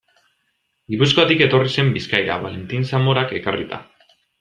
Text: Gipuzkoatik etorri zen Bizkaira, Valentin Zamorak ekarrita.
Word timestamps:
Gipuzkoatik 0.93 1.45
etorri 1.49 1.75
zen 1.75 1.93
Bizkaira, 2.01 2.41
Valentin 2.49 2.91
Zamorak 2.93 3.41
ekarrita. 3.43 3.87